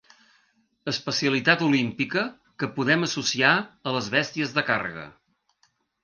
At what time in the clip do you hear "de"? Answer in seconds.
4.57-4.65